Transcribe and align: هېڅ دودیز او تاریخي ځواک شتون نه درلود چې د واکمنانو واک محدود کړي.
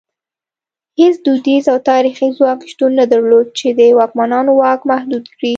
هېڅ 0.99 1.15
دودیز 1.25 1.65
او 1.73 1.77
تاریخي 1.91 2.27
ځواک 2.37 2.59
شتون 2.71 2.91
نه 2.99 3.05
درلود 3.11 3.47
چې 3.57 3.67
د 3.77 3.79
واکمنانو 3.99 4.51
واک 4.59 4.81
محدود 4.91 5.23
کړي. 5.35 5.49